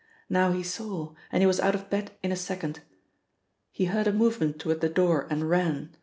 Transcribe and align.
Now 0.31 0.51
he 0.51 0.63
saw, 0.63 1.13
and 1.31 1.45
was 1.45 1.59
out 1.59 1.75
of 1.75 1.91
bed 1.91 2.13
in 2.23 2.31
a 2.31 2.35
second. 2.35 2.79
He 3.71 3.85
heard 3.85 4.07
a 4.07 4.11
movement 4.11 4.57
toward 4.57 4.81
the 4.81 4.89
door 4.89 5.27
and 5.29 5.47
ran. 5.47 5.95